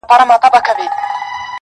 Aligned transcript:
هغه 0.09 0.23
نن 0.27 0.29
بيا 0.29 0.35
د 0.39 0.41
چا 0.43 0.49
د 0.49 0.55
ياد 0.55 0.65
گاونډى. 0.65 0.85